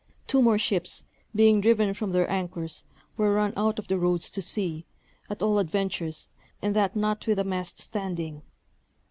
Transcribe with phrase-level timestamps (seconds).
[0.25, 1.05] Two more ships,
[1.35, 2.85] being driven from their anchors,
[3.17, 4.83] were run out of the Roads to sea,
[5.29, 8.41] at all adventures, and that not with a mast standing.